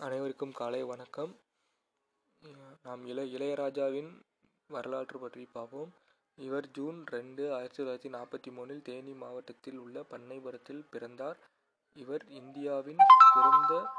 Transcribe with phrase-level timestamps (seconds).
[0.00, 1.32] அனைவருக்கும் காலை வணக்கம்.
[2.82, 4.10] நாம் இள இளையராஜாவின்
[4.66, 5.90] வரலாற்று பற்றி பார்ப்போம்.
[6.38, 11.38] இவர் ஜூன் ரெண்டு ஆயிரத்தி தொள்ளாயிரத்தி நாற்பத்தி மூணில் தேனி மாவட்டத்தில் உள்ள பண்ணைபுரத்தில் பிறந்தார்.
[11.96, 13.90] இவர் இந்தியாவின் சிறந்த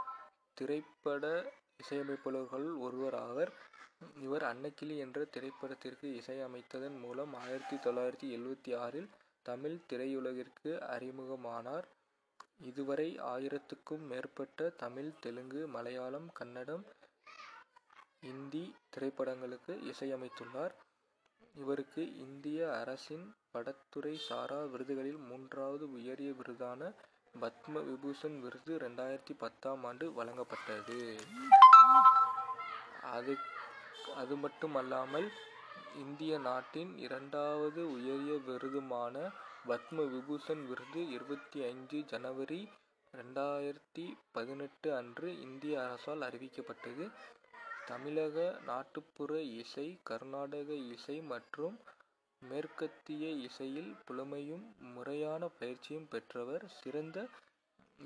[0.53, 1.51] திரைப்பட
[1.83, 3.53] இசையமைப்பாளர்கள் ஒருவர் ஆவர்
[4.15, 9.09] இவர் அன்னக்கிளி என்ற திரைப்படத்திற்கு இசையமைத்ததன் மூலம் ஆயிரத்தி தொள்ளாயிரத்தி எழுவத்தி ஆறில்
[9.41, 11.87] தமிழ் திரையுலகிற்கு அறிமுகமானார்.
[12.59, 16.83] இதுவரை ஆயிரத்துக்கும் மேற்பட்ட தமிழ் தெலுங்கு மலையாளம் கன்னடம்
[18.21, 18.63] இந்தி
[18.93, 20.73] திரைப்படங்களுக்கு இசையமைத்துள்ளார்.
[21.55, 26.81] இவருக்கு இந்திய அரசின் படத்துறை சாரா விருதுகளில் மூன்றாவது உயரிய விருதான
[27.41, 30.99] பத்ம விபூஷன் விருது ரெண்டாயிரத்தி பத்தாம் ஆண்டு வழங்கப்பட்டது.
[33.11, 33.33] அது
[34.15, 35.27] அது மட்டுமல்லாமல்
[35.95, 39.15] இந்திய நாட்டின் இரண்டாவது உயரிய விருதுமான
[39.65, 42.59] பத்ம விபூஷன் விருது இருபத்தி அஞ்சு ஜனவரி
[43.13, 47.05] ரெண்டாயிரத்தி பதினெட்டு அன்று இந்திய அரசால் அறிவிக்கப்பட்டது.
[47.87, 49.31] தமிழக நாட்டுப்புற
[49.61, 51.77] இசை கர்நாடக இசை மற்றும்
[52.41, 54.65] மேற்கத்திய இசையில் புலமையும்
[54.95, 56.65] முறையான பயிற்சியும் பெற்றவர்.
[56.79, 57.17] சிறந்த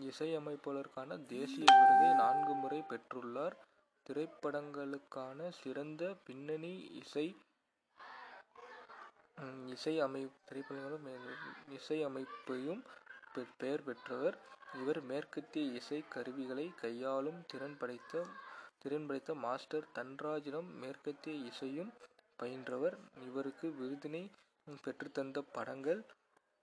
[0.10, 3.58] இசையமைப்பாளருக்கான தேசிய விருதை நான்கு முறை பெற்றுள்ளார்.
[4.06, 7.28] திரைப்படங்களுக்கான சிறந்த பின்னணி இசை
[9.74, 11.06] இசை அமை திரைப்படங்களும்
[11.78, 12.82] இசை அமைப்பையும்
[13.62, 14.36] பெயர் பெற்றவர்.
[14.82, 18.24] இவர் மேற்கத்திய இசை கருவிகளை கையாளும் திறன் படைத்த
[18.84, 21.92] திறன் படைத்த மாஸ்டர் தன்ராஜிடம் மேற்கத்திய இசையும்
[22.40, 22.96] பயின்றவர்.
[23.28, 24.24] இவருக்கு விருதினை
[24.86, 26.02] பெற்றுத்தந்த படங்கள்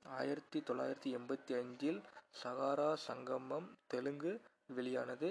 [0.05, 2.01] ஆயிரத்தி தொள்ளாயிரத்தி எண்பத்தி அஞ்சில்
[2.43, 4.33] சகாரா சங்கமம் தெலுங்கு
[4.77, 5.31] வெளியானது.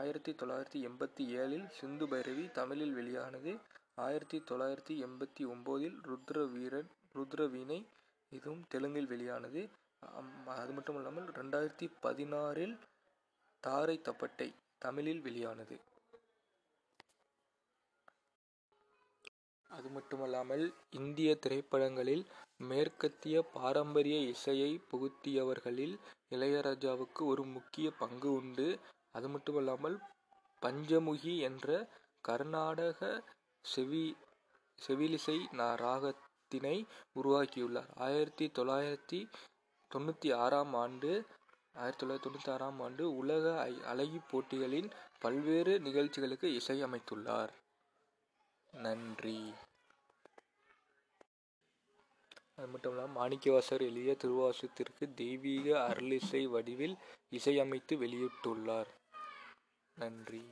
[0.00, 3.52] ஆயிரத்தி தொள்ளாயிரத்தி எண்பத்தி ஏழில் சிந்து பைரவி தமிழில் வெளியானது.
[3.98, 7.86] ஆயிரத்தி தொள்ளாயிரத்தி எண்பத்தி ஒம்போதில் ருத்ர வீரன் ருத்ர வீணை
[8.32, 9.62] இதுவும் தெலுங்கில் வெளியானது.
[10.44, 12.78] அது மட்டும் இல்லாமல் ரெண்டாயிரத்தி பதினாறில்
[13.60, 15.76] தாரை தப்பட்டை தமிழில் வெளியானது.
[19.70, 22.24] அது மட்டுமல்லாமல் இந்திய திரைப்படங்களில்
[22.56, 25.94] மேற்கத்திய பாரம்பரிய இசையை புகுத்தியவர்களில்
[26.30, 28.78] இளையராஜாவுக்கு ஒரு முக்கிய பங்கு உண்டு.
[29.12, 29.96] அது மட்டுமல்லாமல்
[30.62, 31.68] பஞ்சமுகி என்ற
[32.20, 33.22] கர்நாடக
[33.64, 34.16] செவி
[34.78, 35.38] செவிலிசை
[35.82, 36.76] ராகத்தினை
[37.20, 37.90] உருவாக்கியுள்ளார்.
[37.96, 39.20] ஆயிரத்தி தொள்ளாயிரத்தி
[39.90, 41.26] தொண்ணூற்றி ஆறாம் ஆண்டு
[41.74, 43.44] ஆயிரத்தி தொள்ளாயிரத்தி தொண்ணூற்றி ஆறாம் ஆண்டு உலக
[43.84, 44.90] அழகி போட்டிகளின்
[45.20, 47.52] பல்வேறு நிகழ்ச்சிகளுக்கு இசையமைத்துள்ளார்.
[48.72, 49.52] நன்றி.
[52.56, 56.96] அது மட்டும் இல்லாமல் மாணிக்கவாசர் எழுதிய திருவாசத்திற்கு தெய்வீக அருளிசை வடிவில்
[57.30, 58.90] இசையமைத்து வெளியிட்டுள்ளார்.
[59.98, 60.42] நன்றி.